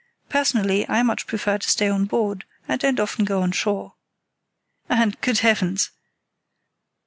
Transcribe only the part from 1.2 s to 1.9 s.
prefer to stay